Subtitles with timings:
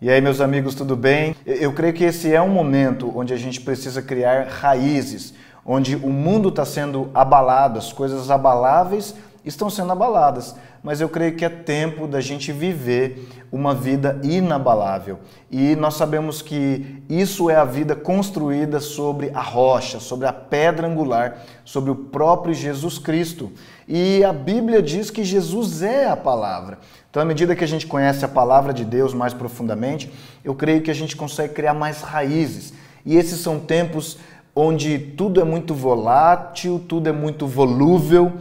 [0.00, 1.36] E aí, meus amigos, tudo bem?
[1.46, 5.32] Eu creio que esse é um momento onde a gente precisa criar raízes,
[5.64, 10.54] onde o mundo está sendo abalado, as coisas abaláveis estão sendo abaladas.
[10.82, 15.18] Mas eu creio que é tempo da gente viver uma vida inabalável.
[15.50, 20.86] E nós sabemos que isso é a vida construída sobre a rocha, sobre a pedra
[20.86, 23.52] angular, sobre o próprio Jesus Cristo.
[23.88, 26.78] E a Bíblia diz que Jesus é a palavra.
[27.10, 30.12] Então, à medida que a gente conhece a palavra de Deus mais profundamente,
[30.44, 32.74] eu creio que a gente consegue criar mais raízes.
[33.06, 34.18] E esses são tempos
[34.54, 38.32] onde tudo é muito volátil, tudo é muito volúvel,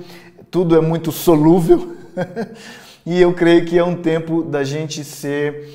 [0.54, 1.98] tudo é muito solúvel.
[3.04, 5.68] e eu creio que é um tempo da gente ser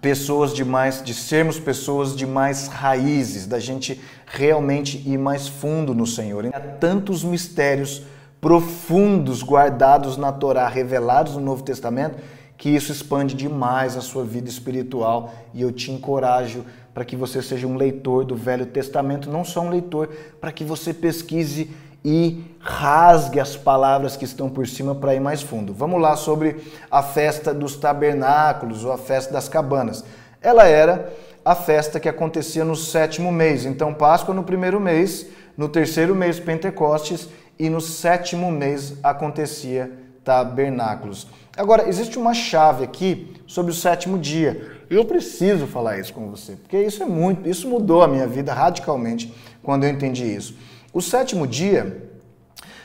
[0.00, 5.94] pessoas de mais, de sermos pessoas de mais raízes, da gente realmente ir mais fundo
[5.94, 6.48] no Senhor.
[6.54, 8.02] Há tantos mistérios
[8.40, 12.16] profundos guardados na Torá, revelados no Novo Testamento,
[12.56, 17.42] que isso expande demais a sua vida espiritual e eu te encorajo para que você
[17.42, 20.08] seja um leitor do Velho Testamento, não só um leitor,
[20.40, 21.70] para que você pesquise
[22.04, 25.72] e rasgue as palavras que estão por cima para ir mais fundo.
[25.72, 26.56] Vamos lá sobre
[26.90, 30.04] a festa dos tabernáculos ou a festa das cabanas.
[30.40, 31.12] Ela era
[31.44, 33.64] a festa que acontecia no sétimo mês.
[33.64, 37.28] Então, Páscoa no primeiro mês, no terceiro mês, Pentecostes
[37.58, 39.90] e no sétimo mês acontecia
[40.24, 41.26] tabernáculos.
[41.56, 44.80] Agora, existe uma chave aqui sobre o sétimo dia.
[44.88, 48.52] Eu preciso falar isso com você, porque isso é muito, isso mudou a minha vida
[48.52, 50.54] radicalmente quando eu entendi isso.
[50.92, 52.10] O sétimo dia,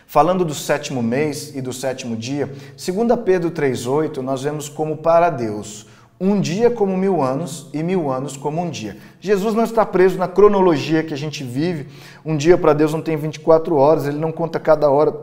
[0.06, 5.30] falando do sétimo mês e do sétimo dia, segundo Pedro 3:8, nós vemos como para
[5.30, 5.88] Deus
[6.20, 8.98] um dia como mil anos e mil anos como um dia.
[9.20, 11.90] Jesus não está preso na cronologia que a gente vive.
[12.26, 15.14] Um dia para Deus não tem 24 horas, ele não conta cada hora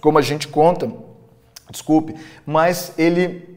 [0.00, 0.90] como a gente conta,
[1.70, 3.50] desculpe, mas ele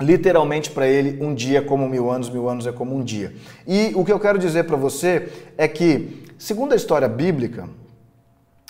[0.00, 3.34] literalmente para ele um dia como mil anos, mil anos é como um dia.
[3.66, 7.68] E o que eu quero dizer para você é que, segundo a história bíblica,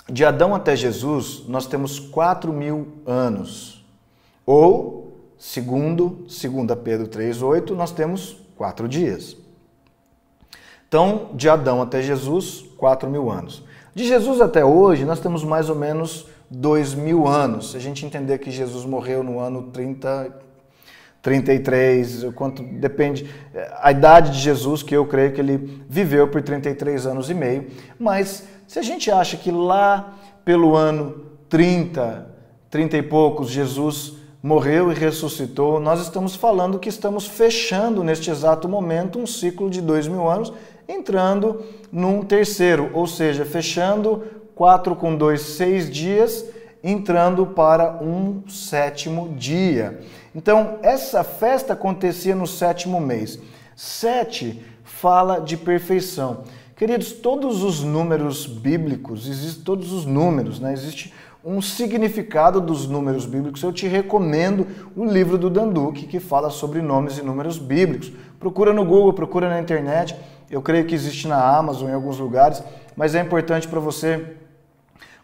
[0.09, 3.85] de Adão até Jesus, nós temos 4 mil anos.
[4.45, 9.37] Ou Segundo, segundo Pedro 3,8, nós temos quatro dias.
[10.87, 13.63] Então, de Adão até Jesus, quatro mil anos.
[13.93, 17.71] De Jesus até hoje, nós temos mais ou menos dois mil anos.
[17.71, 20.33] Se a gente entender que Jesus morreu no ano 30,
[21.21, 23.29] 33, quanto depende
[23.79, 27.67] a idade de Jesus, que eu creio que ele viveu por 33 anos e meio.
[27.99, 30.13] Mas se a gente acha que lá
[30.43, 32.29] pelo ano 30,
[32.69, 38.67] 30 e poucos, Jesus morreu e ressuscitou, nós estamos falando que estamos fechando neste exato
[38.67, 40.53] momento um ciclo de dois mil anos,
[40.87, 44.23] entrando num terceiro, ou seja, fechando
[44.53, 46.45] quatro com dois, seis dias,
[46.83, 49.99] entrando para um sétimo dia.
[50.35, 53.39] Então, essa festa acontecia no sétimo mês.
[53.75, 56.43] Sete fala de perfeição.
[56.77, 60.71] Queridos, todos os números bíblicos, existem todos os números, né?
[60.71, 61.11] Existe
[61.43, 66.79] um significado dos números bíblicos, eu te recomendo o livro do Danduque, que fala sobre
[66.83, 68.11] nomes e números bíblicos.
[68.39, 70.15] Procura no Google, procura na internet.
[70.51, 72.61] Eu creio que existe na Amazon, em alguns lugares,
[72.95, 74.35] mas é importante para você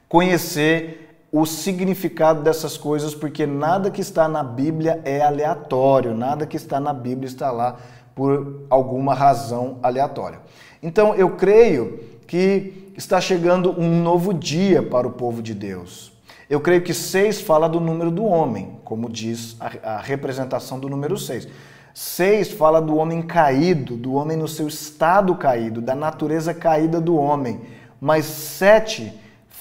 [0.09, 6.57] conhecer o significado dessas coisas, porque nada que está na Bíblia é aleatório, nada que
[6.57, 7.77] está na Bíblia está lá
[8.15, 10.39] por alguma razão aleatória.
[10.81, 16.11] Então eu creio que está chegando um novo dia para o povo de Deus.
[16.49, 20.89] Eu creio que seis fala do número do homem, como diz a, a representação do
[20.89, 21.47] número seis.
[21.93, 27.15] Seis fala do homem caído, do homem no seu estado caído, da natureza caída do
[27.15, 27.61] homem.
[28.01, 29.13] Mas sete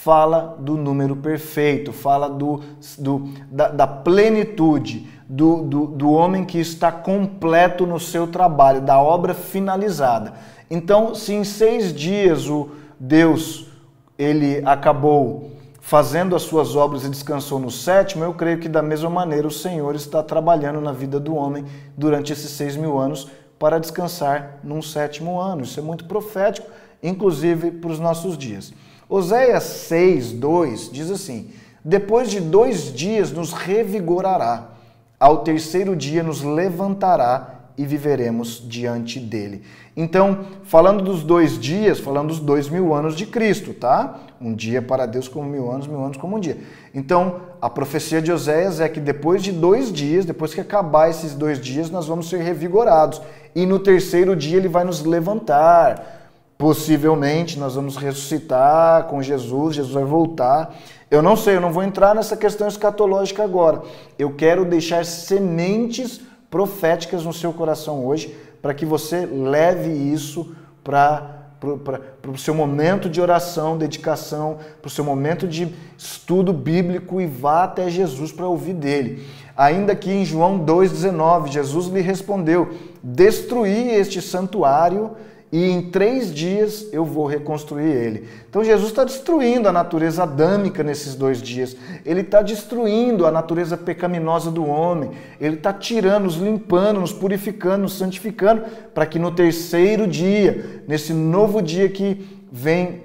[0.02, 2.60] fala do número perfeito, fala do,
[2.98, 9.00] do da, da, plenitude, do, do, do homem que está completo no seu trabalho, da
[9.00, 10.32] obra finalizada.
[10.68, 13.68] Então, se em seis dias o Deus
[14.18, 19.08] ele acabou fazendo as suas obras e descansou no sétimo, eu creio que da mesma
[19.08, 21.64] maneira o Senhor está trabalhando na vida do homem
[21.96, 25.62] durante esses seis mil anos para descansar num sétimo ano.
[25.62, 26.68] Isso é muito profético,
[27.00, 28.72] inclusive para os nossos dias.
[29.12, 31.50] Oséias 6, 2 diz assim:
[31.84, 34.70] Depois de dois dias nos revigorará,
[35.20, 39.62] ao terceiro dia nos levantará e viveremos diante dele.
[39.94, 44.18] Então, falando dos dois dias, falando dos dois mil anos de Cristo, tá?
[44.40, 46.56] Um dia para Deus como mil anos, mil anos como um dia.
[46.94, 51.34] Então, a profecia de Oséias é que depois de dois dias, depois que acabar esses
[51.34, 53.20] dois dias, nós vamos ser revigorados.
[53.54, 56.21] E no terceiro dia ele vai nos levantar.
[56.62, 60.72] Possivelmente nós vamos ressuscitar com Jesus, Jesus vai voltar.
[61.10, 63.82] Eu não sei, eu não vou entrar nessa questão escatológica agora.
[64.16, 68.32] Eu quero deixar sementes proféticas no seu coração hoje,
[68.62, 70.54] para que você leve isso
[70.84, 71.40] para
[72.20, 77.26] para o seu momento de oração, dedicação, para o seu momento de estudo bíblico e
[77.26, 79.24] vá até Jesus para ouvir dele.
[79.56, 85.12] Ainda que em João 2,19, Jesus lhe respondeu: Destruí este santuário
[85.52, 88.26] e em três dias eu vou reconstruir ele.
[88.48, 91.76] Então Jesus está destruindo a natureza adâmica nesses dois dias.
[92.06, 95.10] Ele está destruindo a natureza pecaminosa do homem.
[95.38, 98.62] Ele está tirando, nos limpando, nos purificando, nos santificando,
[98.94, 103.02] para que no terceiro dia, nesse novo dia que vem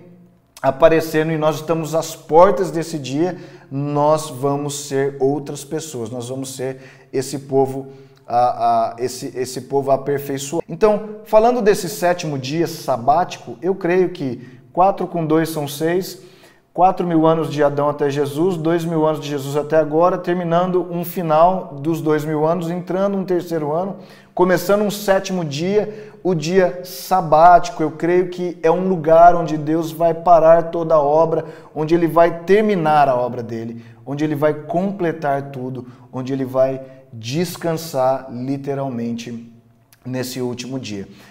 [0.62, 3.38] aparecendo e nós estamos às portas desse dia,
[3.70, 6.10] nós vamos ser outras pessoas.
[6.10, 6.78] Nós vamos ser
[7.12, 7.88] esse povo
[8.28, 10.66] a, a, esse, esse povo aperfeiçoado.
[10.68, 16.22] Então, falando desse sétimo dia sabático, eu creio que 4 com 2 são 6,
[16.74, 20.86] 4 mil anos de Adão até Jesus, 2 mil anos de Jesus até agora, terminando
[20.92, 23.96] um final dos 2 mil anos, entrando um terceiro ano,
[24.36, 27.82] começando um sétimo dia, o dia sabático.
[27.82, 32.06] Eu creio que é um lugar onde Deus vai parar toda a obra, onde Ele
[32.06, 36.80] vai terminar a obra dele, onde Ele vai completar tudo, onde Ele vai
[37.12, 39.52] descansar literalmente
[40.06, 41.08] nesse último dia.